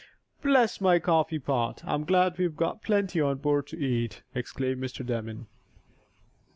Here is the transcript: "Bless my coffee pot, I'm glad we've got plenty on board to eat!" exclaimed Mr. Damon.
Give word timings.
"Bless 0.41 0.81
my 0.81 0.97
coffee 0.97 1.37
pot, 1.37 1.83
I'm 1.85 2.05
glad 2.05 2.39
we've 2.39 2.55
got 2.55 2.81
plenty 2.81 3.21
on 3.21 3.37
board 3.37 3.67
to 3.67 3.77
eat!" 3.77 4.23
exclaimed 4.33 4.81
Mr. 4.83 5.05
Damon. 5.05 5.45